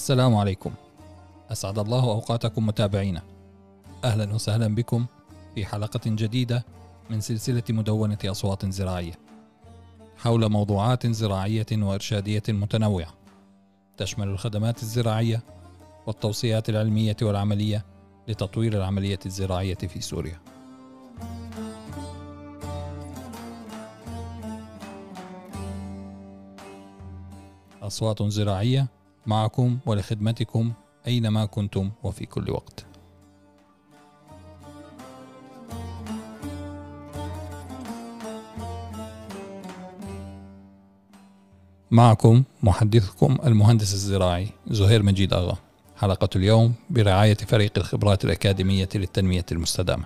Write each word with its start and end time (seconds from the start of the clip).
السلام 0.00 0.36
عليكم. 0.36 0.72
أسعد 1.52 1.78
الله 1.78 2.04
أوقاتكم 2.04 2.66
متابعينا. 2.66 3.22
أهلا 4.04 4.34
وسهلا 4.34 4.74
بكم 4.74 5.06
في 5.54 5.66
حلقة 5.66 6.00
جديدة 6.06 6.64
من 7.10 7.20
سلسلة 7.20 7.62
مدونة 7.70 8.18
أصوات 8.24 8.66
زراعية. 8.66 9.12
حول 10.16 10.50
موضوعات 10.50 11.06
زراعية 11.06 11.66
وإرشادية 11.72 12.42
متنوعة 12.48 13.14
تشمل 13.96 14.28
الخدمات 14.28 14.82
الزراعية 14.82 15.42
والتوصيات 16.06 16.68
العلمية 16.68 17.16
والعملية 17.22 17.84
لتطوير 18.28 18.72
العملية 18.72 19.20
الزراعية 19.26 19.74
في 19.74 20.00
سوريا. 20.00 20.40
أصوات 27.82 28.22
زراعية 28.22 28.99
معكم 29.26 29.78
ولخدمتكم 29.86 30.72
أينما 31.06 31.44
كنتم 31.44 31.90
وفي 32.02 32.26
كل 32.26 32.50
وقت. 32.50 32.84
معكم 41.90 42.42
محدثكم 42.62 43.38
المهندس 43.44 43.94
الزراعي 43.94 44.48
زهير 44.66 45.02
مجيد 45.02 45.32
أغا. 45.32 45.56
حلقة 45.96 46.28
اليوم 46.36 46.74
برعاية 46.90 47.34
فريق 47.34 47.72
الخبرات 47.76 48.24
الأكاديمية 48.24 48.88
للتنمية 48.94 49.46
المستدامة. 49.52 50.04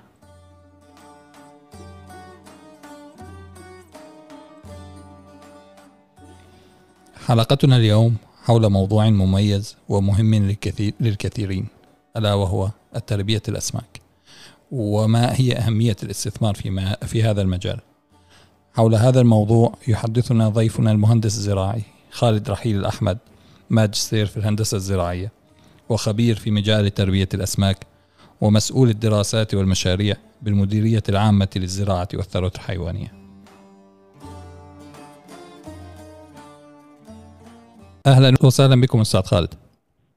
حلقتنا 7.27 7.77
اليوم 7.77 8.17
حول 8.45 8.71
موضوع 8.71 9.11
مميز 9.11 9.77
ومهم 9.89 10.35
للكثير 10.35 10.95
للكثيرين 11.01 11.67
ألا 12.17 12.35
وهو 12.35 12.71
التربية 12.97 13.43
الأسماك 13.49 14.01
وما 14.71 15.41
هي 15.41 15.53
أهمية 15.53 15.97
الاستثمار 16.03 16.55
في 16.55 16.97
في 17.07 17.23
هذا 17.23 17.43
المجال. 17.43 17.81
حول 18.75 18.95
هذا 18.95 19.21
الموضوع 19.21 19.75
يحدثنا 19.89 20.49
ضيفنا 20.49 20.93
المهندس 20.93 21.37
الزراعي 21.37 21.83
خالد 22.11 22.51
رحيل 22.51 22.77
الأحمد 22.77 23.19
ماجستير 23.71 24.27
في 24.27 24.37
الهندسة 24.37 24.77
الزراعية 24.77 25.33
وخبير 25.89 26.37
في 26.37 26.51
مجال 26.51 26.95
تربية 26.95 27.29
الأسماك 27.35 27.87
ومسؤول 28.41 28.89
الدراسات 28.91 29.55
والمشاريع 29.55 30.17
بالمديرية 30.43 31.03
العامة 31.09 31.49
للزراعة 31.57 32.09
والثروة 32.15 32.53
الحيوانية. 32.55 33.24
أهلا 38.07 38.35
وسهلا 38.45 38.81
بكم 38.81 39.01
أستاذ 39.01 39.23
خالد 39.23 39.55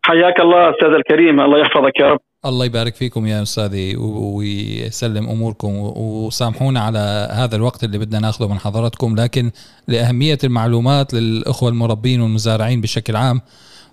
حياك 0.04 0.40
الله 0.40 0.70
أستاذ 0.70 0.90
الكريم 0.90 1.40
الله 1.40 1.60
يحفظك 1.60 2.00
يا 2.00 2.08
رب 2.08 2.20
الله 2.46 2.66
يبارك 2.66 2.96
فيكم 2.96 3.28
يا 3.28 3.42
أستاذي 3.42 3.96
ويسلم 3.98 5.30
أموركم 5.30 5.70
وسامحونا 5.98 6.80
على 6.80 7.28
هذا 7.32 7.56
الوقت 7.56 7.84
اللي 7.84 7.98
بدنا 7.98 8.20
ناخذه 8.20 8.48
من 8.48 8.60
حضراتكم 8.60 9.16
لكن 9.16 9.52
لأهمية 9.88 10.38
المعلومات 10.44 11.14
للأخوة 11.14 11.70
المربين 11.70 12.22
والمزارعين 12.22 12.82
بشكل 12.82 13.16
عام 13.16 13.42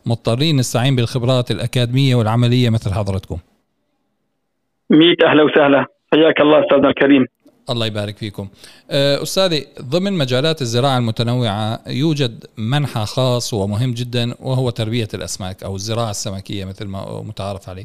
مضطرين 0.07 0.57
نستعين 0.57 0.97
بالخبرات 0.97 1.51
الأكاديمية 1.51 2.15
والعملية 2.15 2.71
مثل 2.71 2.93
حضرتكم. 2.93 3.39
ميت 4.91 5.23
أهلا 5.23 5.43
وسهلا 5.43 5.87
حياك 6.13 6.41
الله 6.41 6.61
أستاذنا 6.65 6.89
الكريم. 6.89 7.27
الله 7.71 7.87
يبارك 7.87 8.17
فيكم. 8.17 8.49
أه، 8.91 9.23
أستاذي 9.23 9.67
ضمن 9.83 10.13
مجالات 10.13 10.63
الزراعة 10.63 10.99
المتنوعة 10.99 11.81
يوجد 11.87 12.45
منحى 12.59 13.05
خاص 13.07 13.55
ومهم 13.55 13.95
جدا 13.95 14.35
وهو 14.41 14.71
تربية 14.71 15.09
الأسماك 15.15 15.63
أو 15.63 15.75
الزراعة 15.75 16.11
السمكية 16.11 16.65
مثل 16.65 16.87
ما 16.87 17.23
متعارف 17.23 17.69
عليه. 17.69 17.85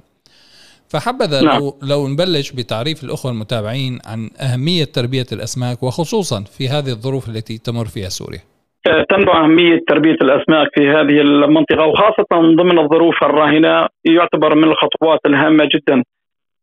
فحبذا 0.90 1.42
نعم. 1.42 1.60
لو, 1.60 1.76
لو 1.82 2.08
نبلش 2.08 2.52
بتعريف 2.52 3.04
الأخوة 3.04 3.32
المتابعين 3.32 4.00
عن 4.06 4.30
أهمية 4.42 4.84
تربية 4.84 5.26
الأسماك 5.32 5.84
وخصوصا 5.84 6.44
في 6.44 6.68
هذه 6.68 6.90
الظروف 6.90 7.30
التي 7.30 7.58
تمر 7.58 7.86
فيها 7.86 8.10
سوريا. 8.10 8.40
أه، 8.88 9.06
تنبع 9.10 9.44
أهمية 9.44 9.80
تربية 9.88 10.18
الأسماك 10.22 10.68
في 10.76 10.90
هذه 10.90 11.22
المنطقة 11.22 11.86
وخاصة 11.86 12.28
ضمن 12.32 12.80
الظروف 12.80 13.24
الراهنة 13.24 13.88
يعتبر 14.06 14.56
من 14.56 14.64
الخطوات 14.64 15.20
الهامة 15.26 15.70
جدا 15.76 16.04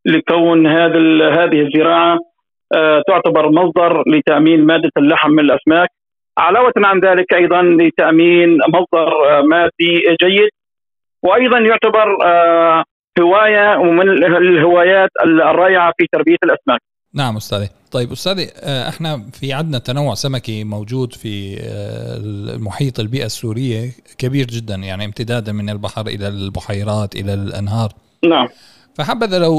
لكون 0.06 0.66
هذه 0.66 0.98
هذه 1.38 1.60
الزراعة 1.66 2.14
آه، 2.14 2.35
تعتبر 3.08 3.50
مصدر 3.50 4.02
لتأمين 4.06 4.66
مادة 4.66 4.90
اللحم 4.98 5.30
من 5.30 5.40
الأسماك 5.40 5.88
علاوة 6.38 6.72
عن 6.76 7.00
ذلك 7.00 7.34
أيضا 7.34 7.62
لتأمين 7.62 8.58
مصدر 8.68 9.08
آه، 9.08 9.42
مادي 9.42 10.16
جيد 10.22 10.50
وأيضا 11.22 11.58
يعتبر 11.58 12.24
آه، 12.24 12.84
هواية 13.20 13.78
ومن 13.78 14.08
الهوايات 14.36 15.10
الرائعة 15.24 15.92
في 15.98 16.06
تربية 16.12 16.36
الأسماك. 16.44 16.80
نعم 17.14 17.36
أستاذي، 17.36 17.68
طيب 17.92 18.12
أستاذي 18.12 18.48
إحنا 18.88 19.22
في 19.32 19.52
عندنا 19.52 19.78
تنوع 19.78 20.14
سمكي 20.14 20.64
موجود 20.64 21.12
في 21.12 21.56
المحيط 22.54 23.00
البيئة 23.00 23.24
السورية 23.24 23.90
كبير 24.18 24.46
جدا 24.46 24.74
يعني 24.74 25.04
امتدادا 25.04 25.52
من 25.52 25.70
البحر 25.70 26.06
إلى 26.06 26.28
البحيرات 26.28 27.14
إلى 27.16 27.34
الأنهار. 27.34 27.90
نعم. 28.24 28.48
فحبذا 28.96 29.38
لو 29.38 29.52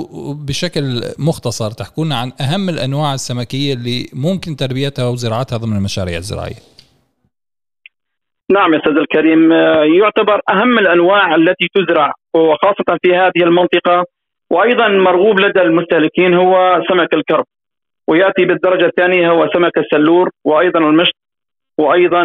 بشكل 0.47 0.83
مختصر 1.19 1.71
تحكونا 1.71 2.15
عن 2.15 2.31
أهم 2.41 2.69
الأنواع 2.69 3.13
السمكية 3.13 3.73
اللي 3.73 3.99
ممكن 4.13 4.55
تربيتها 4.55 5.07
وزراعتها 5.09 5.57
ضمن 5.57 5.77
المشاريع 5.77 6.17
الزراعية. 6.17 6.59
نعم 8.51 8.73
يا 8.73 8.79
أستاذ 8.79 8.97
الكريم 8.97 9.51
يعتبر 10.01 10.41
أهم 10.49 10.79
الأنواع 10.79 11.35
التي 11.35 11.67
تزرع 11.75 12.13
وخاصة 12.33 12.97
في 13.01 13.15
هذه 13.15 13.43
المنطقة 13.47 14.05
وأيضا 14.49 14.87
مرغوب 14.87 15.39
لدى 15.39 15.61
المستهلكين 15.61 16.33
هو 16.33 16.81
سمك 16.89 17.13
الكرب 17.13 17.45
ويأتي 18.07 18.45
بالدرجة 18.45 18.85
الثانية 18.85 19.31
هو 19.31 19.49
سمك 19.53 19.77
السلور 19.77 20.29
وأيضا 20.45 20.79
المشط 20.79 21.15
وأيضا 21.77 22.21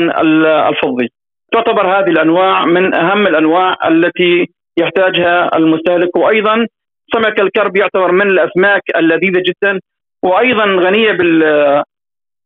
الفضي. 0.68 1.08
تعتبر 1.52 1.98
هذه 1.98 2.10
الأنواع 2.10 2.64
من 2.64 2.94
أهم 2.94 3.26
الأنواع 3.26 3.88
التي 3.88 4.46
يحتاجها 4.76 5.56
المستهلك 5.56 6.16
وأيضا 6.16 6.66
سمك 7.14 7.40
الكرب 7.40 7.76
يعتبر 7.76 8.12
من 8.12 8.26
الأسماك 8.26 8.82
اللذيذة 8.96 9.42
جدا 9.48 9.80
وأيضا 10.22 10.64
غنية 10.64 11.12
بال 11.12 11.42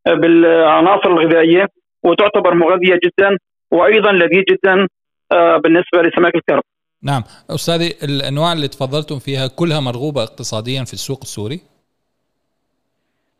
بالعناصر 0.06 1.10
الغذائية 1.10 1.66
وتعتبر 2.02 2.54
مغذية 2.54 2.98
جدا 3.04 3.38
وأيضا 3.70 4.12
لذيذ 4.12 4.42
جدا 4.50 4.86
آه، 5.32 5.56
بالنسبة 5.56 6.02
لسمك 6.02 6.34
الكرب. 6.34 6.62
نعم 7.02 7.22
أستاذي 7.50 7.94
الأنواع 8.02 8.52
اللي 8.52 8.68
تفضلتم 8.68 9.18
فيها 9.18 9.46
كلها 9.46 9.80
مرغوبة 9.80 10.22
اقتصاديا 10.22 10.84
في 10.84 10.92
السوق 10.92 11.18
السوري؟ 11.22 11.60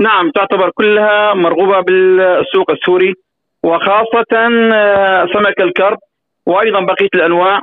نعم 0.01 0.31
تعتبر 0.31 0.71
كلها 0.71 1.35
مرغوبة 1.35 1.81
بالسوق 1.81 2.71
السوري 2.71 3.15
وخاصة 3.63 4.33
آه، 4.75 5.27
سمك 5.35 5.61
الكرب 5.61 5.99
وأيضا 6.47 6.81
بقية 6.81 7.09
الأنواع 7.15 7.63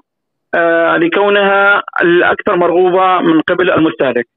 لكونها 0.97 1.83
الأكثر 2.01 2.55
مرغوبة 2.55 3.21
من 3.21 3.41
قبل 3.41 3.71
المستهلك. 3.71 4.27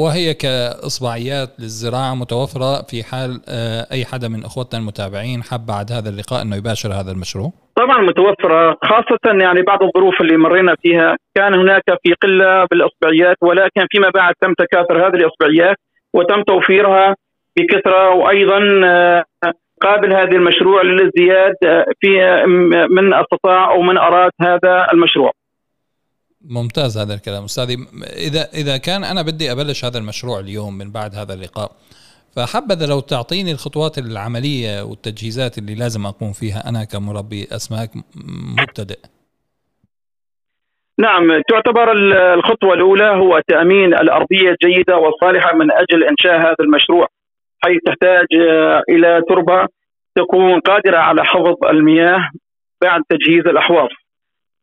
وهي 0.00 0.34
كإصبعيات 0.34 1.48
للزراعة 1.58 2.14
متوفرة 2.14 2.82
في 2.82 3.02
حال 3.02 3.40
آه، 3.48 3.86
أي 3.92 4.04
حدا 4.04 4.28
من 4.28 4.44
إخوتنا 4.44 4.80
المتابعين 4.80 5.42
حب 5.42 5.66
بعد 5.66 5.92
هذا 5.92 6.08
اللقاء 6.08 6.42
أنه 6.42 6.56
يباشر 6.56 6.88
هذا 6.88 7.10
المشروع؟ 7.12 7.52
طبعا 7.76 8.02
متوفرة 8.02 8.76
خاصة 8.84 9.42
يعني 9.42 9.62
بعض 9.62 9.82
الظروف 9.82 10.20
اللي 10.20 10.36
مرينا 10.36 10.74
فيها 10.82 11.16
كان 11.36 11.54
هناك 11.54 11.82
في 12.02 12.14
قلة 12.22 12.66
بالإصبعيات 12.70 13.36
ولكن 13.42 13.86
فيما 13.90 14.10
بعد 14.14 14.34
تم 14.40 14.54
تكاثر 14.54 15.06
هذه 15.06 15.14
الإصبعيات 15.14 15.76
وتم 16.14 16.42
توفيرها 16.42 17.16
بكثرة 17.56 18.14
وأيضا 18.14 18.80
آه، 18.84 19.24
قابل 19.84 20.12
هذا 20.12 20.36
المشروع 20.36 20.82
للازدياد 20.82 21.54
في 22.00 22.08
من 22.90 23.14
أستطاع 23.14 23.70
أو 23.70 23.82
من 23.82 23.96
أراد 23.98 24.30
هذا 24.40 24.86
المشروع. 24.92 25.32
ممتاز 26.50 26.98
هذا 26.98 27.14
الكلام 27.14 27.44
أستاذي 27.44 27.76
إذا 28.28 28.48
إذا 28.54 28.76
كان 28.76 29.04
أنا 29.04 29.22
بدي 29.22 29.52
أبلش 29.52 29.84
هذا 29.84 29.98
المشروع 29.98 30.40
اليوم 30.40 30.78
من 30.78 30.92
بعد 30.92 31.14
هذا 31.14 31.34
اللقاء 31.34 31.70
فحبذا 32.36 32.86
لو 32.86 33.00
تعطيني 33.00 33.52
الخطوات 33.52 33.98
العملية 33.98 34.82
والتجهيزات 34.82 35.58
اللي 35.58 35.74
لازم 35.74 36.06
أقوم 36.06 36.32
فيها 36.32 36.68
أنا 36.68 36.84
كمربي 36.84 37.46
أسماك 37.52 37.90
مبتدئ. 38.58 38.98
نعم 40.98 41.42
تعتبر 41.48 41.92
الخطوة 42.34 42.74
الأولى 42.74 43.04
هو 43.04 43.40
تأمين 43.48 43.94
الأرضية 43.94 44.50
الجيدة 44.50 44.96
والصالحة 44.96 45.54
من 45.54 45.72
أجل 45.72 46.04
إنشاء 46.04 46.36
هذا 46.40 46.56
المشروع 46.60 47.08
حيث 47.64 47.80
تحتاج 47.86 48.26
آه، 48.40 48.82
إلى 48.88 49.22
تربة 49.28 49.66
تكون 50.14 50.60
قادرة 50.60 50.98
على 50.98 51.24
حفظ 51.24 51.64
المياه 51.64 52.30
بعد 52.82 53.02
تجهيز 53.08 53.46
الأحواض. 53.46 53.88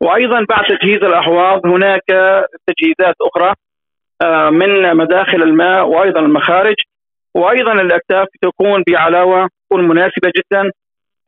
وأيضا 0.01 0.45
بعد 0.49 0.65
تجهيز 0.65 1.03
الأحواض 1.03 1.67
هناك 1.67 2.05
تجهيزات 2.67 3.15
أخرى 3.21 3.53
آه، 4.21 4.49
من 4.49 4.97
مداخل 4.97 5.43
الماء 5.43 5.87
وأيضا 5.87 6.19
المخارج 6.19 6.75
وأيضا 7.35 7.73
الأكتاف 7.73 8.27
تكون 8.41 8.83
بعلاوة 8.87 9.49
تكون 9.65 9.87
مناسبة 9.87 10.31
جدا 10.37 10.71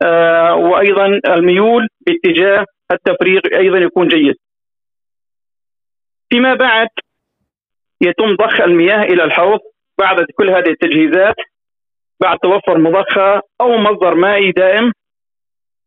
آه، 0.02 0.54
وأيضا 0.54 1.06
الميول 1.06 1.88
باتجاه 2.06 2.64
التفريغ 2.92 3.40
أيضا 3.54 3.78
يكون 3.78 4.08
جيد. 4.08 4.34
فيما 6.30 6.54
بعد 6.54 6.88
يتم 8.00 8.36
ضخ 8.36 8.60
المياه 8.60 9.02
إلى 9.02 9.24
الحوض 9.24 9.58
بعد 9.98 10.26
كل 10.38 10.50
هذه 10.50 10.70
التجهيزات 10.70 11.34
بعد 12.20 12.38
توفر 12.38 12.78
مضخة 12.78 13.42
أو 13.60 13.76
مصدر 13.76 14.14
مائي 14.14 14.50
دائم 14.50 14.92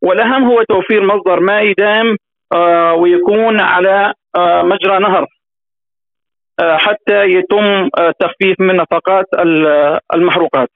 والأهم 0.01 0.43
هو 0.43 0.63
توفير 0.63 1.05
مصدر 1.05 1.39
مائي 1.39 1.73
دائم 1.73 2.17
آه، 2.53 2.93
ويكون 2.93 3.61
على 3.61 4.13
آه، 4.35 4.61
مجرى 4.61 4.99
نهر 4.99 5.25
آه، 6.59 6.77
حتى 6.77 7.23
يتم 7.25 7.89
تخفيف 8.19 8.59
من 8.59 8.75
نفقات 8.75 9.25
المحروقات. 10.15 10.69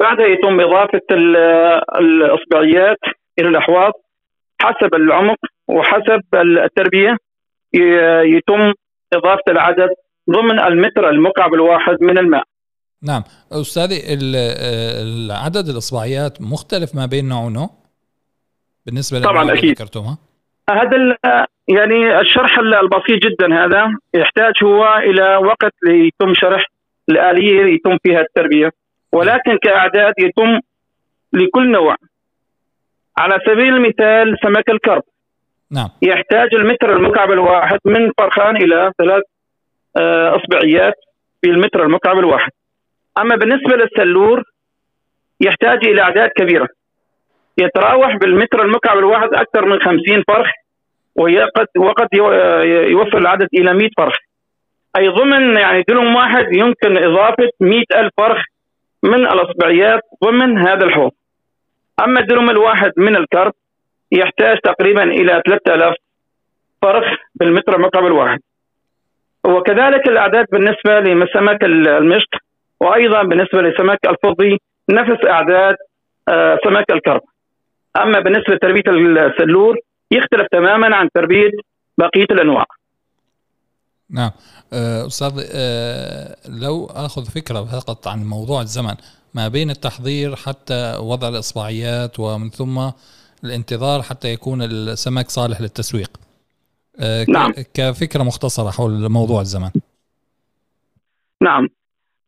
بعدها 0.00 0.26
يتم 0.26 0.60
إضافة 0.60 1.00
الإصبعيات 1.98 2.98
إلى 3.38 3.48
الأحواض 3.48 3.92
حسب 4.62 4.94
العمق 4.94 5.38
وحسب 5.68 6.20
التربية 6.34 7.16
يتم 8.24 8.72
إضافة 9.12 9.42
العدد 9.48 9.88
ضمن 10.30 10.60
المتر 10.60 11.10
المكعب 11.10 11.54
الواحد 11.54 11.96
من 12.00 12.18
الماء. 12.18 12.44
نعم. 13.02 13.22
أستاذي 13.52 13.96
عدد 15.30 15.68
الإصبعيات 15.68 16.42
مختلف 16.42 16.94
ما 16.94 17.06
بين 17.06 17.28
نوع 17.28 17.44
ونوع؟ 17.44 17.70
بالنسبة 18.86 19.20
طبعا 19.20 19.52
أكيد. 19.52 19.70
ذكرتوها. 19.70 20.18
هذا 20.70 21.16
يعني 21.68 22.20
الشرح 22.20 22.58
البسيط 22.58 23.22
جدا 23.22 23.64
هذا 23.64 23.94
يحتاج 24.14 24.52
هو 24.64 24.96
إلى 24.96 25.36
وقت 25.36 25.72
ليتم 25.82 26.34
شرح 26.34 26.64
الآلية 27.08 27.74
يتم 27.74 27.98
فيها 28.02 28.20
التربية. 28.20 28.70
ولكن 29.12 29.58
كأعداد 29.62 30.14
يتم 30.18 30.60
لكل 31.32 31.72
نوع. 31.72 31.96
على 33.18 33.38
سبيل 33.46 33.74
المثال 33.74 34.36
سمك 34.42 34.70
الكرب. 34.70 35.02
نعم. 35.70 35.88
يحتاج 36.02 36.54
المتر 36.54 36.96
المكعب 36.96 37.30
الواحد 37.30 37.78
من 37.84 38.10
فرخان 38.18 38.56
إلى 38.56 38.92
ثلاث 38.98 39.22
آه، 39.96 40.36
إصبعيات 40.36 40.94
في 41.40 41.50
المتر 41.50 41.82
المكعب 41.82 42.18
الواحد. 42.18 42.50
أما 43.18 43.36
بالنسبة 43.36 43.76
للسلور 43.76 44.42
يحتاج 45.40 45.86
إلى 45.86 46.02
أعداد 46.02 46.30
كبيرة. 46.36 46.68
يتراوح 47.58 48.16
بالمتر 48.16 48.62
المكعب 48.62 48.98
الواحد 48.98 49.28
أكثر 49.34 49.66
من 49.66 49.80
50 49.80 50.22
فرخ 50.28 50.50
وقد 51.16 51.66
وقد 51.76 52.08
يوصل 52.90 53.18
العدد 53.18 53.48
إلى 53.54 53.74
100 53.74 53.88
فرخ. 53.96 54.16
أي 54.96 55.08
ضمن 55.08 55.56
يعني 55.56 55.84
دلم 55.88 56.14
واحد 56.14 56.46
يمكن 56.52 56.96
إضافة 56.96 57.48
100 57.60 57.82
ألف 57.94 58.12
فرخ 58.16 58.44
من 59.02 59.26
الأصبعيات 59.26 60.00
ضمن 60.24 60.58
هذا 60.58 60.84
الحوض. 60.84 61.10
أما 62.04 62.20
الدلم 62.20 62.50
الواحد 62.50 62.92
من 62.96 63.16
الكرب 63.16 63.52
يحتاج 64.12 64.58
تقريبا 64.58 65.02
إلى 65.02 65.42
3000 65.46 65.94
فرخ 66.82 67.18
بالمتر 67.34 67.76
المكعب 67.76 68.06
الواحد. 68.06 68.40
وكذلك 69.44 70.08
الأعداد 70.08 70.46
بالنسبة 70.52 71.00
لسمك 71.00 71.64
المشط 71.64 72.28
وأيضا 72.82 73.22
بالنسبة 73.22 73.62
لسمك 73.62 73.98
الفضي 74.06 74.58
نفس 74.90 75.24
أعداد 75.26 75.76
آه، 76.28 76.58
سمك 76.64 76.90
الكرب 76.90 77.20
أما 77.96 78.20
بالنسبة 78.20 78.54
لتربية 78.54 78.82
السلور 79.26 79.76
يختلف 80.10 80.46
تماما 80.52 80.96
عن 80.96 81.08
تربية 81.14 81.50
بقية 81.98 82.26
الأنواع. 82.30 82.64
نعم 84.10 84.30
آه، 84.72 85.06
أستاذ 85.06 85.46
آه، 85.54 86.36
لو 86.48 86.86
أخذ 86.86 87.24
فكرة 87.24 87.64
فقط 87.64 88.08
عن 88.08 88.24
موضوع 88.24 88.60
الزمن 88.60 88.94
ما 89.34 89.48
بين 89.48 89.70
التحضير 89.70 90.36
حتى 90.36 90.96
وضع 91.00 91.28
الإصبعيات 91.28 92.20
ومن 92.20 92.50
ثم 92.50 92.90
الانتظار 93.44 94.02
حتى 94.02 94.28
يكون 94.28 94.62
السمك 94.62 95.28
صالح 95.28 95.60
للتسويق. 95.60 96.10
آه، 97.00 97.26
نعم 97.28 97.52
كفكرة 97.74 98.22
مختصرة 98.22 98.70
حول 98.70 99.08
موضوع 99.08 99.40
الزمن. 99.40 99.70
نعم 101.42 101.68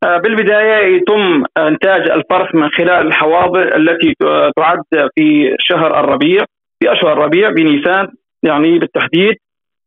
بالبداية 0.04 0.96
يتم 0.96 1.44
إنتاج 1.58 2.10
الفرخ 2.10 2.54
من 2.54 2.68
خلال 2.68 3.06
الحواضر 3.06 3.76
التي 3.76 4.14
تعد 4.56 4.82
في 5.14 5.56
شهر 5.58 6.00
الربيع 6.00 6.44
في 6.80 6.92
أشهر 6.92 7.12
الربيع 7.12 7.50
بنيسان 7.50 8.08
يعني 8.42 8.78
بالتحديد. 8.78 9.34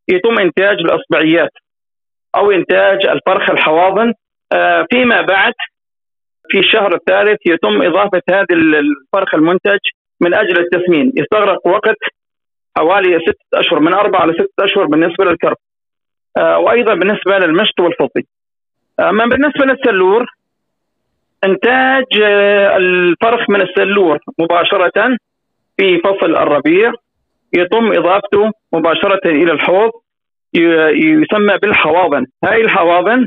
يتم 0.08 0.38
إنتاج 0.38 0.78
الأصبعيات 0.78 1.50
أو 2.34 2.50
إنتاج 2.50 3.06
الفرخ 3.06 3.50
الحواضن. 3.50 4.12
آه، 4.52 4.86
فيما 4.90 5.20
بعد 5.20 5.52
في 6.48 6.58
الشهر 6.58 6.94
الثالث 6.94 7.38
يتم 7.46 7.82
إضافة 7.82 8.22
هذا 8.30 8.46
الفرخ 8.52 9.34
المنتج 9.34 9.78
من 10.20 10.34
أجل 10.34 10.58
التسمين. 10.58 11.12
يستغرق 11.16 11.66
وقت 11.66 11.96
حوالي 12.76 13.18
ستة 13.20 13.60
أشهر 13.60 13.80
من 13.80 13.94
أربعة 13.94 14.26
لستة 14.26 14.64
أشهر 14.64 14.84
بالنسبة 14.86 15.24
للكرب. 15.24 15.56
آه، 16.36 16.58
وأيضا 16.58 16.94
بالنسبة 16.94 17.38
للمشط 17.38 17.80
والفضي. 17.80 18.26
أما 19.00 19.26
بالنسبة 19.26 19.64
للسلور 19.64 20.26
إنتاج 21.44 22.04
آه، 22.22 22.76
الفرخ 22.76 23.50
من 23.50 23.62
السلور 23.62 24.18
مباشرة 24.38 25.16
في 25.76 25.98
فصل 25.98 26.36
الربيع 26.36 26.92
يتم 27.56 27.92
إضافته 27.92 28.50
مباشرة 28.72 29.20
إلى 29.24 29.52
الحوض 29.52 29.90
يسمى 30.54 31.58
بالحواضن. 31.62 32.26
هاي 32.44 32.60
الحواضن 32.60 33.26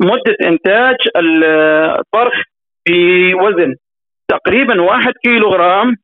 مدة 0.00 0.36
إنتاج 0.42 0.96
الفرخ 1.16 2.42
بوزن 2.88 3.74
تقريبا 4.28 4.82
واحد 4.82 5.12
كيلو 5.24 5.48
غرام 5.48 5.96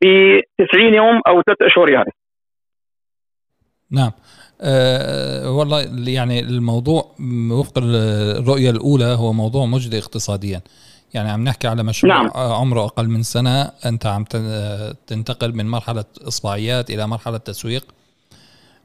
في 0.00 0.42
90 0.58 0.94
يوم 0.94 1.20
أو 1.28 1.42
ثلاث 1.42 1.62
أشهر 1.62 1.88
يعني. 1.88 2.12
نعم. 3.90 4.10
أه 4.60 5.50
والله 5.50 5.86
يعني 6.06 6.40
الموضوع 6.40 7.14
وفق 7.50 7.72
الرؤية 7.78 8.70
الأولى 8.70 9.04
هو 9.04 9.32
موضوع 9.32 9.66
مجدي 9.66 9.98
اقتصاديا. 9.98 10.60
يعني 11.14 11.30
عم 11.30 11.44
نحكي 11.44 11.68
على 11.68 11.82
مشروع 11.82 12.14
نعم. 12.14 12.30
عمره 12.34 12.84
أقل 12.84 13.08
من 13.08 13.22
سنة 13.22 13.62
أنت 13.86 14.06
عم 14.06 14.24
تنتقل 15.06 15.52
من 15.52 15.68
مرحلة 15.68 16.04
إصبعيات 16.28 16.90
إلى 16.90 17.06
مرحلة 17.06 17.36
تسويق. 17.36 17.84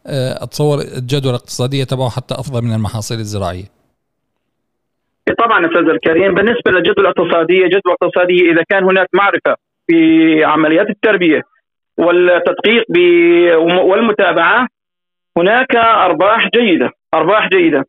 أه 0.07 0.43
أتصور 0.43 0.81
الجدوى 0.81 1.29
الاقتصادية 1.29 1.83
تبعه 1.83 2.09
حتى 2.09 2.33
أفضل 2.35 2.61
من 2.61 2.73
المحاصيل 2.73 3.19
الزراعية. 3.19 3.81
طبعا 5.39 5.65
أستاذ 5.65 5.89
الكريم 5.89 6.35
بالنسبة 6.35 6.71
للجدوى 6.71 7.05
الاقتصادية 7.05 7.65
جدوى 7.65 7.93
اقتصادية 8.01 8.51
إذا 8.51 8.63
كان 8.69 8.83
هناك 8.83 9.07
معرفة 9.13 9.55
في 9.87 10.43
عمليات 10.43 10.89
التربية 10.89 11.41
والتدقيق 11.97 12.85
والمتابعة 13.85 14.67
هناك 15.37 15.75
أرباح 15.75 16.47
جيدة 16.55 16.91
أرباح 17.13 17.47
جيدة. 17.47 17.85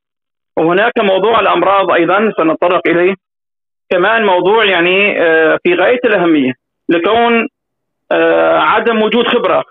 وهناك 0.57 0.93
موضوع 0.99 1.41
الأمراض 1.41 1.91
أيضا 1.91 2.33
سنتطرق 2.39 2.89
إليه. 2.89 3.15
كمان 3.91 4.27
موضوع 4.27 4.65
يعني 4.65 5.23
آه، 5.23 5.59
في 5.63 5.75
غاية 5.75 6.01
الأهمية 6.05 6.53
لكون 6.89 7.49
آه، 8.13 8.59
عدم 8.59 9.03
وجود 9.03 9.27
خبرة 9.27 9.65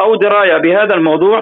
أو 0.00 0.14
دراية 0.14 0.56
بهذا 0.58 0.94
الموضوع 0.94 1.40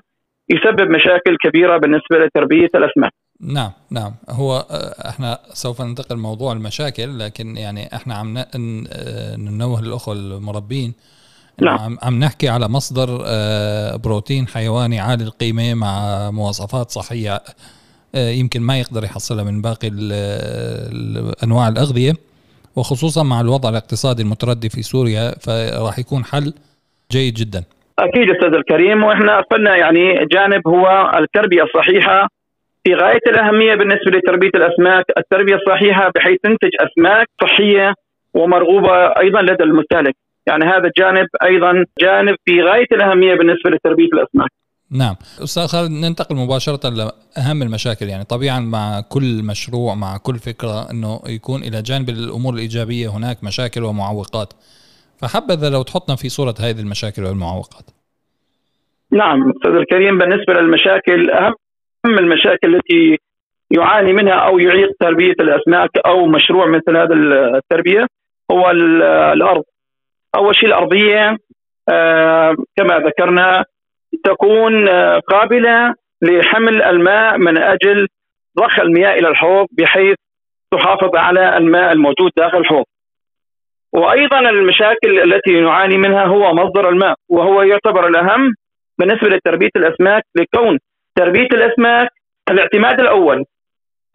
يسبب 0.48 0.90
مشاكل 0.90 1.36
كبيرة 1.44 1.76
بالنسبة 1.76 2.18
لتربية 2.18 2.68
الاسماك. 2.74 3.12
نعم 3.40 3.70
نعم. 3.90 4.12
هو 4.30 4.56
آه، 4.56 5.08
إحنا 5.08 5.38
سوف 5.48 5.82
ننتقل 5.82 6.16
موضوع 6.16 6.52
المشاكل 6.52 7.18
لكن 7.18 7.56
يعني 7.56 7.88
إحنا 7.94 8.14
عم 8.14 8.38
ننوه 9.38 9.82
للأخوة 9.82 10.14
المربين 10.14 10.94
نعم. 11.60 11.78
عم, 11.78 11.98
عم 12.02 12.18
نحكي 12.18 12.48
على 12.48 12.68
مصدر 12.68 13.22
آه، 13.26 13.96
بروتين 13.96 14.46
حيواني 14.46 15.00
عالي 15.00 15.24
القيمة 15.24 15.74
مع 15.74 15.90
مواصفات 16.30 16.90
صحية 16.90 17.40
آه، 18.14 18.30
يمكن 18.30 18.60
ما 18.60 18.78
يقدر 18.78 19.04
يحصلها 19.04 19.44
من 19.44 19.62
باقي 19.62 19.88
أنواع 21.44 21.68
الأغذية 21.68 22.12
وخصوصا 22.76 23.22
مع 23.22 23.40
الوضع 23.40 23.68
الاقتصادي 23.68 24.22
المتردي 24.22 24.68
في 24.68 24.82
سوريا 24.82 25.30
فراح 25.30 25.98
يكون 25.98 26.24
حل 26.24 26.52
جيد 27.12 27.34
جدا 27.34 27.64
أكيد 27.98 28.30
أستاذ 28.30 28.54
الكريم 28.54 29.04
وإحنا 29.04 29.40
قلنا 29.40 29.76
يعني 29.76 30.26
جانب 30.32 30.68
هو 30.68 31.12
التربية 31.18 31.62
الصحيحة 31.62 32.28
في 32.84 32.94
غاية 32.94 33.20
الأهمية 33.26 33.74
بالنسبة 33.74 34.10
لتربية 34.10 34.50
الأسماك، 34.54 35.04
التربية 35.18 35.54
الصحيحة 35.54 36.12
بحيث 36.14 36.38
تنتج 36.42 36.70
أسماك 36.80 37.26
صحية 37.42 37.94
ومرغوبة 38.34 39.06
أيضا 39.20 39.42
لدى 39.42 39.64
المستهلك. 39.64 40.14
يعني 40.48 40.64
هذا 40.64 40.86
الجانب 40.86 41.26
أيضا 41.42 41.84
جانب 42.00 42.36
في 42.44 42.62
غاية 42.62 42.86
الأهمية 42.92 43.34
بالنسبة 43.34 43.70
لتربية 43.70 44.08
الأسماك. 44.14 44.50
نعم. 44.90 45.14
أستاذ 45.44 45.66
خالد 45.66 45.90
ننتقل 45.90 46.36
مباشرة 46.36 46.88
لأهم 46.88 47.62
المشاكل. 47.62 48.06
يعني 48.06 48.24
طبيعا 48.24 48.60
مع 48.60 49.00
كل 49.00 49.42
مشروع 49.42 49.94
مع 49.94 50.16
كل 50.16 50.34
فكرة 50.34 50.90
إنه 50.90 51.20
يكون 51.26 51.60
إلى 51.62 51.82
جانب 51.82 52.08
الأمور 52.08 52.54
الإيجابية 52.54 53.08
هناك 53.08 53.44
مشاكل 53.44 53.82
ومعوقات. 53.82 54.52
فحبذا 55.20 55.70
لو 55.70 55.82
تحطنا 55.82 56.16
في 56.16 56.28
صورة 56.28 56.54
هذه 56.60 56.80
المشاكل 56.80 57.24
والمعوقات. 57.24 57.90
نعم 59.12 59.50
أستاذ 59.50 59.70
الكريم 59.70 60.18
بالنسبة 60.18 60.52
للمشاكل 60.54 61.30
أهم 61.30 62.18
المشاكل 62.18 62.74
التي 62.76 63.18
يعاني 63.70 64.12
منها 64.12 64.34
أو 64.34 64.58
يعيق 64.58 64.88
تربية 65.00 65.34
الأسماك 65.40 65.90
أو 66.06 66.26
مشروع 66.26 66.66
مثل 66.66 66.96
هذا 66.96 67.14
التربية 67.14 68.06
هو 68.52 68.70
الأرض. 69.32 69.62
أول 70.36 70.56
شيء 70.56 70.68
الأرضية 70.68 71.36
آه، 71.88 72.56
كما 72.76 72.98
ذكرنا 72.98 73.64
تكون 74.24 74.88
آه، 74.88 75.18
قابلة 75.18 75.94
لحمل 76.22 76.82
الماء 76.82 77.38
من 77.38 77.58
أجل 77.58 78.08
ضخ 78.58 78.80
المياه 78.80 79.12
إلى 79.18 79.28
الحوض 79.28 79.66
بحيث 79.72 80.16
تحافظ 80.72 81.16
على 81.16 81.56
الماء 81.56 81.92
الموجود 81.92 82.30
داخل 82.36 82.58
الحوض. 82.58 82.84
وأيضا 83.92 84.40
المشاكل 84.40 85.32
التي 85.32 85.60
نعاني 85.60 85.96
منها 85.98 86.24
هو 86.24 86.54
مصدر 86.54 86.88
الماء 86.88 87.16
وهو 87.28 87.62
يعتبر 87.62 88.08
الأهم 88.08 88.54
بالنسبة 88.98 89.28
لتربية 89.28 89.70
الأسماك 89.76 90.22
لكون 90.34 90.78
تربية 91.16 91.48
الأسماك 91.52 92.08
الاعتماد 92.50 93.00
الأول 93.00 93.44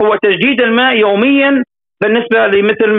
هو 0.01 0.15
تجديد 0.15 0.61
الماء 0.61 0.95
يوميا 0.97 1.63
بالنسبة 2.01 2.47
لمثل 2.47 2.89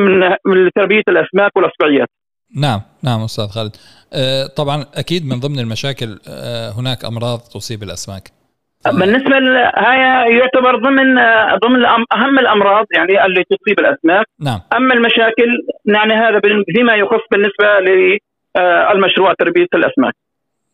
من 0.46 0.70
تربية 0.74 1.02
الأسماك 1.08 1.56
والأصبعيات. 1.56 2.08
نعم 2.54 2.80
نعم 3.02 3.20
أستاذ 3.20 3.48
خالد. 3.48 3.76
آه، 4.12 4.46
طبعا 4.46 4.86
أكيد 4.94 5.26
من 5.26 5.40
ضمن 5.40 5.58
المشاكل 5.58 6.18
آه، 6.28 6.70
هناك 6.70 7.04
أمراض 7.04 7.40
تصيب 7.40 7.82
الأسماك. 7.82 8.30
بالنسبة 8.86 9.36
هاي 9.76 9.98
يعتبر 10.38 10.76
ضمن 10.76 11.14
ضمن 11.64 11.84
أهم 12.12 12.38
الأمراض 12.38 12.86
يعني 12.94 13.26
اللي 13.26 13.44
تصيب 13.44 13.78
الأسماك. 13.78 14.26
نعم. 14.40 14.60
أما 14.72 14.94
المشاكل 14.94 15.50
يعني 15.84 16.14
هذا 16.14 16.40
فيما 16.76 16.94
يخص 16.94 17.22
بالنسبة 17.30 17.66
للمشروع 17.86 19.34
تربية 19.38 19.66
الأسماك. 19.74 20.14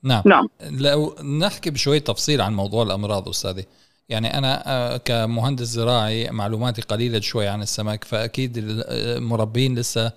نعم. 0.05 0.23
نعم. 0.27 0.49
لو 0.81 1.15
نحكي 1.41 1.71
بشويه 1.71 1.99
تفصيل 1.99 2.41
عن 2.41 2.53
موضوع 2.55 2.83
الأمراض 2.83 3.29
أستاذي. 3.29 3.65
يعني 4.09 4.39
أنا 4.39 4.97
كمهندس 5.05 5.65
زراعي 5.65 6.31
معلوماتي 6.31 6.83
قليلة 6.83 7.21
شوي 7.21 7.49
عن 7.49 7.63
السمك 7.63 8.05
فأكيد 8.05 8.53
المربين 8.57 9.79
لسه 9.79 10.13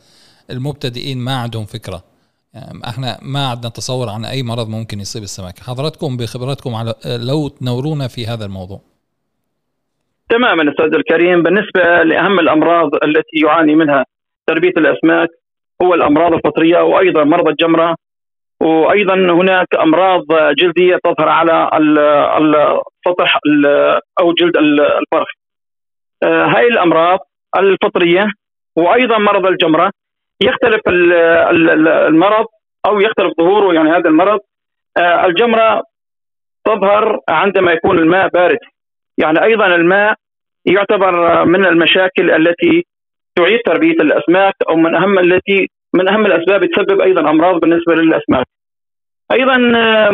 المبتدئين 0.53 1.17
ما 1.17 1.36
عندهم 1.43 1.65
فكرة. 1.65 2.03
يعني 2.53 2.79
إحنا 2.89 3.17
ما 3.22 3.48
عندنا 3.48 3.69
تصور 3.69 4.10
عن 4.10 4.25
أي 4.25 4.43
مرض 4.43 4.69
ممكن 4.69 5.00
يصيب 5.00 5.24
السمك. 5.24 5.60
حضراتكم 5.60 6.17
بخبراتكم 6.17 6.75
على 6.75 6.93
لو 7.29 7.48
تنورونا 7.48 8.07
في 8.07 8.25
هذا 8.27 8.45
الموضوع. 8.45 8.81
تماما 10.29 10.72
أستاذ 10.72 10.93
الكريم. 10.95 11.43
بالنسبة 11.43 12.03
لأهم 12.03 12.39
الأمراض 12.39 12.89
التي 12.95 13.38
يعاني 13.43 13.75
منها 13.75 14.05
تربية 14.48 14.74
الأسماك 14.77 15.29
هو 15.81 15.93
الأمراض 15.93 16.33
الفطرية 16.33 16.79
وأيضا 16.79 17.24
مرض 17.24 17.48
الجمرة. 17.48 17.95
وأيضا 18.62 19.13
هناك 19.13 19.67
أمراض 19.75 20.22
جلدية 20.60 20.98
تظهر 21.03 21.29
على 21.29 21.69
السطح 22.38 23.39
أو 24.19 24.33
جلد 24.33 24.57
الفرخ 24.57 25.27
آه، 26.24 26.45
هاي 26.45 26.67
الأمراض 26.67 27.19
الفطرية 27.57 28.25
وأيضا 28.75 29.17
مرض 29.17 29.45
الجمرة. 29.45 29.91
يختلف 30.41 30.81
المرض 32.07 32.45
أو 32.85 32.99
يختلف 32.99 33.33
ظهوره 33.37 33.73
يعني 33.73 33.89
هذا 33.89 34.09
المرض 34.09 34.39
آه، 34.97 35.25
الجمرة 35.25 35.83
تظهر 36.65 37.19
عندما 37.29 37.71
يكون 37.71 37.99
الماء 37.99 38.27
بارد 38.27 38.57
يعني 39.17 39.43
أيضا 39.43 39.65
الماء 39.65 40.15
يعتبر 40.65 41.45
من 41.45 41.65
المشاكل 41.65 42.31
التي 42.31 42.85
تعيد 43.35 43.59
تربية 43.65 43.91
الأسماك 43.91 44.53
أو 44.69 44.75
من 44.75 44.95
أهم 44.95 45.19
التي 45.19 45.67
من 45.93 46.09
أهم 46.09 46.25
الأسباب 46.25 46.65
تسبب 46.65 47.01
أيضا 47.01 47.29
أمراض 47.29 47.59
بالنسبة 47.59 47.95
للأسماك. 47.95 48.45
أيضا 49.31 49.73
آه، 49.75 50.09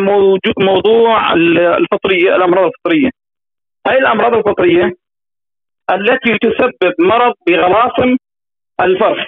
موضوع 0.58 1.32
الفطرية 1.78 2.36
الأمراض 2.36 2.70
الفطرية. 2.70 3.10
هذه 3.86 3.98
الأمراض 3.98 4.34
الفطرية 4.34 4.92
التي 5.90 6.38
تسبب 6.38 6.94
مرض 6.98 7.34
بغواصم 7.48 8.16
الفرخ 8.80 9.26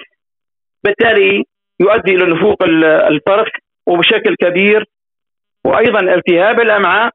بالتالي 0.83 1.43
يؤدي 1.79 2.15
إلى 2.15 2.25
نفوق 2.25 2.63
الفرخ 3.11 3.47
وبشكل 3.87 4.35
كبير 4.35 4.85
وأيضا 5.65 5.99
التهاب 5.99 6.59
الأمعاء 6.59 7.11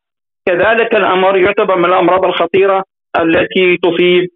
كذلك 0.47 0.95
الامر 0.95 1.37
يعتبر 1.37 1.77
من 1.77 1.85
الأمراض 1.85 2.25
الخطيرة 2.25 2.85
التي 3.21 3.77
تصيب 3.77 4.29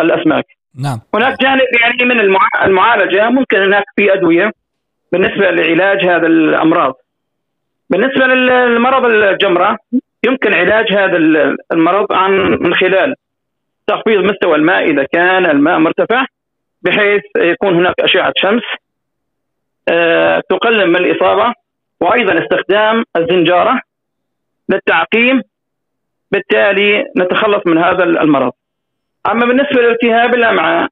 الأسماك. 0.00 0.44
نعم. 0.82 1.00
هناك 1.14 1.40
جانب 1.40 1.66
يعني 1.80 2.14
من 2.14 2.20
المعالجة 2.64 3.30
ممكن 3.30 3.58
هناك 3.58 3.84
في 3.96 4.12
أدوية 4.12 4.52
بالنسبة 5.12 5.50
لعلاج 5.50 6.04
هذا 6.04 6.26
الأمراض. 6.26 6.94
بالنسبة 7.90 8.26
للمرض 8.26 9.04
الجمرة 9.04 9.78
يمكن 10.26 10.54
علاج 10.54 10.92
هذا 10.92 11.16
المرض 11.72 12.12
عن 12.12 12.32
من 12.60 12.74
خلال 12.74 13.14
تخفيض 13.86 14.24
مستوى 14.24 14.56
الماء 14.56 14.90
إذا 14.90 15.06
كان 15.12 15.46
الماء 15.46 15.78
مرتفع 15.78 16.26
بحيث 16.86 17.22
يكون 17.36 17.74
هناك 17.74 17.94
أشعة 18.00 18.32
شمس 18.36 18.62
آه، 19.88 20.42
تقلل 20.50 20.86
من 20.86 20.96
الإصابة 20.96 21.52
وأيضا 22.00 22.44
استخدام 22.44 23.04
الزنجارة 23.16 23.80
للتعقيم 24.68 25.42
بالتالي 26.32 27.04
نتخلص 27.18 27.66
من 27.66 27.78
هذا 27.78 28.04
المرض. 28.04 28.52
أما 29.30 29.46
بالنسبة 29.46 29.82
لالتهاب 29.82 30.34
الأمعاء 30.34 30.88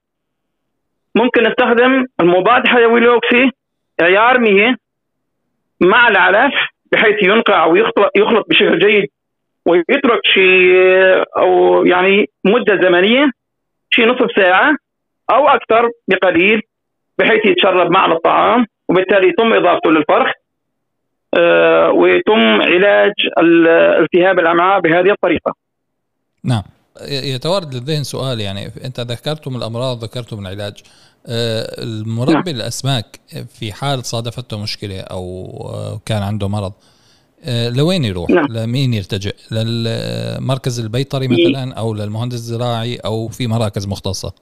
ممكن 1.15 1.43
نستخدم 1.43 2.05
المضاد 2.19 2.67
حيوي 2.67 2.99
الاوكسي 2.99 3.51
عيار 4.01 4.39
مية 4.39 4.75
مع 5.81 6.07
العلف 6.07 6.53
بحيث 6.91 7.23
ينقع 7.23 7.65
ويخلط 7.65 8.11
يخلط 8.15 8.45
بشكل 8.49 8.79
جيد 8.79 9.07
ويترك 9.65 10.19
شيء 10.25 10.73
أو 11.37 11.85
يعني 11.85 12.25
مدة 12.45 12.81
زمنية 12.81 13.31
شيء 13.89 14.07
نصف 14.07 14.27
ساعة 14.35 14.75
أو 15.29 15.47
أكثر 15.47 15.89
بقليل 16.07 16.61
بحيث 17.17 17.45
يتشرب 17.45 17.91
مع 17.91 18.11
الطعام 18.11 18.65
وبالتالي 18.89 19.27
يتم 19.27 19.53
إضافته 19.53 19.91
للفرخ 19.91 20.31
آه، 21.37 21.91
ويتم 21.91 22.61
علاج 22.61 23.13
التهاب 24.01 24.39
الأمعاء 24.39 24.81
بهذه 24.81 25.11
الطريقة. 25.11 25.53
نعم 26.43 26.63
يتوارد 27.07 27.73
للذهن 27.73 28.03
سؤال 28.03 28.39
يعني 28.39 28.71
أنت 28.85 28.99
ذكرتم 28.99 29.55
الأمراض 29.55 30.03
ذكرتم 30.03 30.39
العلاج 30.39 30.83
آه، 31.27 31.83
المربي 31.83 32.33
نعم. 32.33 32.55
الأسماك 32.55 33.19
في 33.59 33.73
حال 33.73 34.05
صادفته 34.05 34.61
مشكلة 34.63 34.99
أو 34.99 35.99
كان 36.05 36.23
عنده 36.23 36.47
مرض 36.47 36.73
آه، 37.43 37.69
لوين 37.69 38.05
يروح؟ 38.05 38.29
نعم. 38.29 38.45
لمين 38.49 38.93
يلتجئ؟ 38.93 39.35
للمركز 39.51 40.79
البيطري 40.79 41.27
مثلا 41.27 41.73
أو 41.73 41.93
للمهندس 41.93 42.35
الزراعي 42.35 42.95
أو 42.95 43.27
في 43.27 43.47
مراكز 43.47 43.87
مختصة؟ 43.87 44.33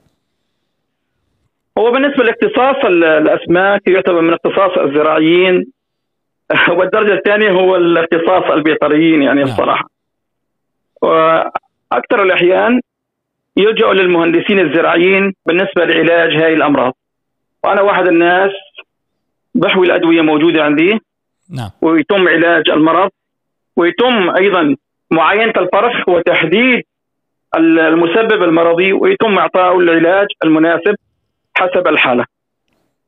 هو 1.77 1.91
بالنسبة 1.91 2.23
لاختصاص 2.23 2.85
الأسماك 2.85 3.87
يعتبر 3.87 4.21
من 4.21 4.33
اختصاص 4.33 4.77
الزراعيين. 4.77 5.65
والدرجة 6.77 7.13
الثانية 7.13 7.51
هو 7.51 7.75
الاختصاص 7.75 8.51
البيطريين 8.51 9.21
يعني 9.21 9.39
نعم. 9.39 9.49
الصراحة. 9.49 9.89
وأكثر 11.01 12.23
الأحيان 12.23 12.81
يلجأ 13.57 13.87
للمهندسين 13.93 14.59
الزراعيين 14.59 15.33
بالنسبة 15.45 15.85
لعلاج 15.85 16.35
هذه 16.35 16.53
الأمراض. 16.53 16.93
وأنا 17.63 17.81
واحد 17.81 18.07
الناس 18.07 18.51
بحوي 19.55 19.87
الأدوية 19.87 20.21
موجودة 20.21 20.63
عندي. 20.63 20.99
نعم. 21.49 21.69
ويتم 21.81 22.27
علاج 22.27 22.69
المرض. 22.69 23.09
ويتم 23.75 24.29
أيضا 24.29 24.75
معاينة 25.11 25.53
الفرخ 25.57 26.09
وتحديد 26.09 26.83
المسبب 27.55 28.43
المرضي. 28.43 28.93
ويتم 28.93 29.37
اعطائه 29.37 29.79
العلاج 29.79 30.27
المناسب. 30.43 30.95
حسب 31.57 31.87
الحالة. 31.87 32.25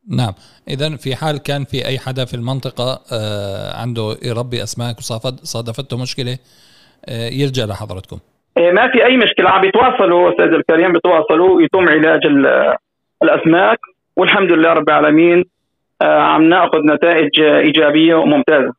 نعم. 0.10 0.34
اذا 0.68 0.96
في 0.96 1.16
حال 1.16 1.38
كان 1.38 1.64
في 1.64 1.86
أي 1.86 2.00
حدا 2.00 2.26
في 2.26 2.34
المنطقة 2.34 3.02
آه، 3.14 3.82
عنده 3.82 4.18
يربي 4.24 4.64
أسماك 4.64 4.98
وصادفته 4.98 5.98
مشكلة 5.98 6.38
آه، 7.06 7.30
يرجع 7.30 7.66
لحضرتكم. 7.66 8.20
إيه، 8.58 8.72
ما 8.72 8.92
في 8.92 9.06
أي 9.06 9.18
مشكلة. 9.18 9.50
عم 9.50 9.62
بيتواصلوا 9.62 10.32
أستاذ 10.32 10.46
الكريم 10.46 10.94
بيتواصلوا 10.94 11.62
يتم 11.62 11.90
علاج 11.90 12.22
الأسماك 13.24 13.80
والحمد 14.18 14.52
لله 14.52 14.74
رب 14.74 14.90
العالمين 14.90 15.44
آه، 16.02 16.20
عم 16.22 16.50
نأخذ 16.50 16.80
نتائج 16.96 17.42
إيجابية 17.42 18.16
وممتازة. 18.16 18.74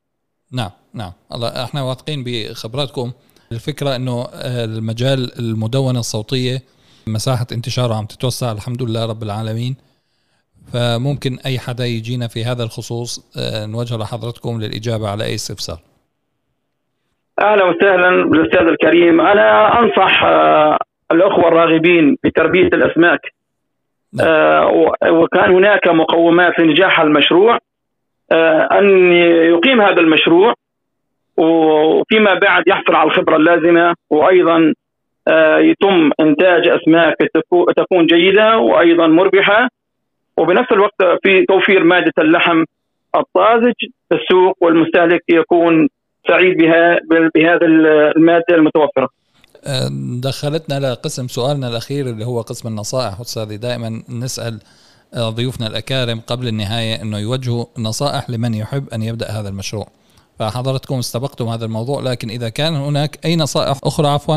نعم 0.52 0.70
نعم. 0.94 1.12
الله 1.32 1.64
إحنا 1.64 1.82
واثقين 1.82 2.24
بخبراتكم. 2.26 3.12
الفكرة 3.52 3.96
إنه 3.96 4.26
المجال 4.44 5.38
المدونة 5.38 5.98
الصوتية 5.98 6.62
مساحة 7.08 7.46
انتشاره 7.52 7.94
عم 7.94 8.04
تتوسع 8.04 8.52
الحمد 8.52 8.82
لله 8.82 9.10
رب 9.10 9.22
العالمين. 9.22 9.76
فممكن 10.72 11.38
أي 11.46 11.58
حدا 11.58 11.84
يجينا 11.84 12.28
في 12.28 12.44
هذا 12.44 12.62
الخصوص 12.62 13.10
آه، 13.38 13.66
نوجه 13.66 13.96
لحضرتكم 13.96 14.60
للإجابة 14.60 15.08
على 15.10 15.24
أي 15.24 15.34
استفسار. 15.34 15.78
أهلا 17.42 17.64
وسهلا 17.64 18.30
بالأستاذ 18.30 18.66
الكريم. 18.66 19.20
أنا 19.20 19.78
أنصح 19.80 20.24
آه، 20.24 20.78
الأخوة 21.12 21.48
الراغبين 21.48 22.16
في 22.22 22.30
تربيه 22.30 22.66
الأسماك. 22.66 23.20
نعم. 24.12 24.26
آه، 24.28 24.66
وكان 25.10 25.50
هناك 25.54 25.88
مقومات 25.88 26.58
لنجاح 26.58 27.00
المشروع 27.00 27.58
أن 28.78 29.12
يقيم 29.52 29.80
هذا 29.80 30.00
المشروع 30.00 30.54
وفيما 31.36 32.34
بعد 32.34 32.62
يحصل 32.66 32.94
على 32.94 33.10
الخبرة 33.10 33.36
اللازمة 33.36 33.94
وأيضا 34.10 34.74
يتم 35.70 36.10
إنتاج 36.20 36.68
أسماك 36.68 37.16
تكون 37.76 38.06
جيدة 38.06 38.58
وأيضا 38.58 39.06
مربحة. 39.06 39.68
وبنفس 40.38 40.72
الوقت 40.72 40.94
في 41.22 41.44
توفير 41.48 41.84
مادة 41.84 42.12
اللحم 42.18 42.64
الطازج 43.16 43.74
في 44.08 44.14
السوق 44.14 44.56
والمستهلك 44.60 45.22
يكون 45.28 45.88
سعيد 46.28 46.56
بها 46.56 46.98
بهذا 47.34 47.66
المادة 48.16 48.44
المتوفرة. 48.50 49.08
دخلتنا 50.22 50.92
لقسم 50.92 51.28
سؤالنا 51.28 51.68
الأخير 51.68 52.06
اللي 52.06 52.24
هو 52.24 52.40
قسم 52.40 52.68
النصائح. 52.68 53.20
أستاذي 53.20 53.56
دائما 53.56 54.02
نسأل 54.08 54.60
ضيوفنا 55.18 55.66
الأكارم 55.66 56.20
قبل 56.26 56.48
النهاية 56.48 57.02
إنه 57.02 57.18
يوجهوا 57.18 57.64
نصائح 57.78 58.30
لمن 58.30 58.54
يحب 58.54 58.88
أن 58.94 59.02
يبدأ 59.02 59.26
هذا 59.30 59.48
المشروع. 59.48 59.86
فحضرتكم 60.38 60.94
استبقتم 60.94 61.48
هذا 61.48 61.64
الموضوع 61.64 62.02
لكن 62.02 62.30
إذا 62.30 62.48
كان 62.48 62.74
هناك 62.74 63.18
أي 63.24 63.36
نصائح 63.36 63.76
أخرى 63.84 64.08
عفوا. 64.08 64.36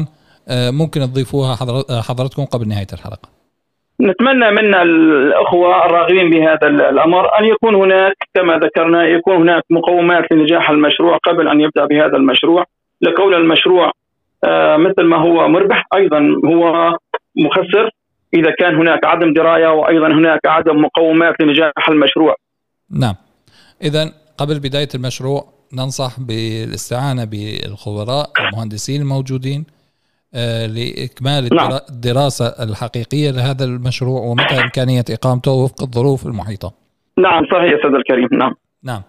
ممكن 0.52 1.02
تضيفوها 1.02 1.56
حضرتكم 2.02 2.46
قبل 2.46 2.68
نهاية 2.68 2.88
الحلقة 2.94 3.30
نتمنى 4.02 4.52
من 4.52 4.76
الأخوة 4.76 5.86
الراغبين 5.86 6.30
بهذا 6.30 6.68
الأمر 6.68 7.40
أن 7.40 7.46
يكون 7.46 7.76
هناك 7.76 8.14
كما 8.34 8.58
ذكرنا 8.58 9.08
يكون 9.08 9.36
هناك 9.36 9.64
مقومات 9.70 10.32
لنجاح 10.32 10.70
المشروع 10.70 11.18
قبل 11.18 11.48
أن 11.48 11.62
يبدأ 11.62 11.86
بهذا 11.86 12.18
المشروع 12.18 12.66
لكون 13.02 13.34
المشروع 13.34 13.92
آه، 14.44 14.78
مثل 14.78 15.04
ما 15.04 15.18
هو 15.18 15.48
مربح 15.48 15.86
أيضا 15.96 16.20
هو 16.46 16.94
مخسر 17.36 17.90
إذا 18.34 18.52
كان 18.60 18.76
هناك 18.76 19.06
عدم 19.06 19.34
دراية 19.34 19.68
وأيضا 19.68 20.08
هناك 20.08 20.40
عدم 20.46 20.82
مقومات 20.82 21.36
لنجاح 21.42 21.90
المشروع. 21.90 22.36
نعم. 22.92 23.16
اذا 23.82 24.14
قبل 24.38 24.60
بداية 24.60 24.88
المشروع 24.96 25.44
ننصح 25.74 26.20
بالاستعانة 26.20 27.26
بالخبراء 27.26 28.32
المهندسين 28.40 29.02
الموجودين 29.02 29.66
آه، 30.34 30.66
لإكمال 30.66 31.56
نعم. 31.56 31.80
الدراسة 31.90 32.46
الحقيقية 32.46 33.32
لهذا 33.32 33.66
المشروع 33.66 34.22
ومتى 34.22 34.62
إمكانية 34.62 35.06
إقامته 35.10 35.52
وفق 35.52 35.84
الظروف 35.84 36.26
المحيطة. 36.26 36.74
نعم 37.18 37.46
صحيح 37.46 37.74
أستاذ 37.74 37.94
الكريم 37.96 38.40
نعم. 38.40 38.56
نعم 38.84 39.02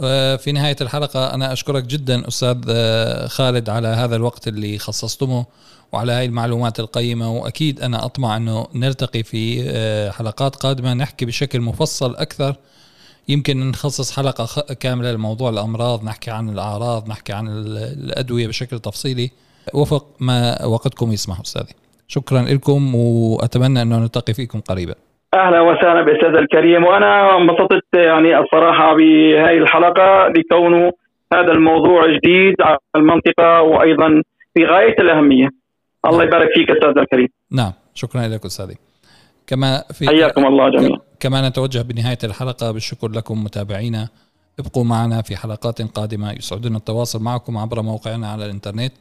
آه، 0.00 0.36
في 0.36 0.52
نهاية 0.52 0.76
الحلقة 0.80 1.34
أنا 1.34 1.52
أشكرك 1.52 1.84
جدا 1.84 2.28
أستاذ 2.28 2.60
آه، 2.68 3.26
خالد 3.26 3.70
على 3.70 3.88
هذا 3.88 4.16
الوقت 4.16 4.48
اللي 4.48 4.78
خصصتمه 4.78 5.46
وعلى 5.92 6.12
هاي 6.12 6.24
المعلومات 6.24 6.80
القيمة 6.80 7.32
وأكيد 7.32 7.80
أنا 7.80 8.04
أطمع 8.04 8.36
أنه 8.36 8.66
نلتقي 8.74 9.22
في 9.22 9.62
حلقات 10.18 10.56
قادمة 10.56 10.94
نحكي 10.94 11.26
بشكل 11.26 11.60
مفصل 11.60 12.16
أكثر 12.16 12.56
يمكن 13.28 13.70
نخصص 13.70 14.16
حلقة 14.16 14.74
كاملة 14.74 15.12
لموضوع 15.12 15.50
الأمراض 15.50 16.04
نحكي 16.04 16.30
عن 16.30 16.48
الأعراض 16.48 17.08
نحكي 17.08 17.32
عن 17.32 17.48
الأدوية 17.48 18.46
بشكل 18.46 18.78
تفصيلي 18.78 19.30
وفق 19.74 20.06
ما 20.20 20.64
وقتكم 20.64 21.12
يسمح 21.12 21.40
أستاذي. 21.40 21.74
شكرا 22.08 22.42
لكم 22.42 22.94
وأتمنى 22.94 23.82
أنه 23.82 23.98
نلتقي 23.98 24.34
فيكم 24.34 24.60
قريبا. 24.60 24.94
أهلا 25.34 25.60
وسهلا 25.60 26.02
بأستاذ 26.02 26.36
الكريم. 26.36 26.84
وأنا 26.84 27.36
انبسطت 27.36 27.84
يعني 27.94 28.38
الصراحة 28.38 28.96
بهذه 28.96 29.58
الحلقة 29.58 30.28
لكونه 30.28 30.92
هذا 31.32 31.52
الموضوع 31.52 32.06
جديد 32.06 32.54
على 32.60 32.78
المنطقة 32.96 33.62
وأيضا 33.62 34.22
في 34.54 34.64
غاية 34.64 34.94
الأهمية. 34.98 35.48
الله. 36.06 36.24
يبارك 36.24 36.48
فيك 36.54 36.70
أستاذ 36.70 36.98
الكريم. 36.98 37.28
نعم 37.52 37.72
شكرا 37.94 38.28
لك 38.28 38.44
أستاذي. 38.44 38.76
كما 39.46 39.84
في 39.92 40.08
حياكم 40.08 40.46
الله 40.46 40.68
جميعا. 40.68 40.98
كما 41.20 41.48
نتوجه 41.48 41.82
بنهاية 41.82 42.18
الحلقة 42.24 42.70
بالشكر 42.70 43.08
لكم 43.08 43.44
متابعينا. 43.44 44.08
ابقوا 44.58 44.84
معنا 44.84 45.22
في 45.22 45.36
حلقات 45.36 45.82
قادمة 45.82 46.32
يسعدنا 46.32 46.76
التواصل 46.76 47.22
معكم 47.22 47.58
عبر 47.58 47.82
موقعنا 47.82 48.28
على 48.28 48.44
الإنترنت. 48.44 48.92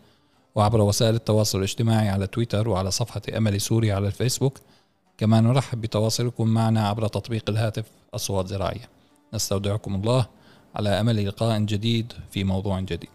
وعبر 0.55 0.81
وسائل 0.81 1.15
التواصل 1.15 1.57
الاجتماعي 1.57 2.09
على 2.09 2.27
تويتر 2.27 2.69
وعلى 2.69 2.91
صفحة 2.91 3.21
أمل 3.37 3.61
سوريا 3.61 3.95
على 3.95 4.07
الفيسبوك. 4.07 4.59
كما 5.17 5.41
نرحب 5.41 5.81
بتواصلكم 5.81 6.47
معنا 6.47 6.87
عبر 6.87 7.07
تطبيق 7.07 7.49
الهاتف 7.49 7.85
أصوات 8.13 8.47
زراعية. 8.47 8.89
نستودعكم 9.33 9.95
الله 9.95 10.25
على 10.75 10.89
أمل 10.89 11.27
لقاء 11.27 11.59
جديد 11.59 12.13
في 12.31 12.43
موضوع 12.43 12.79
جديد. 12.79 13.09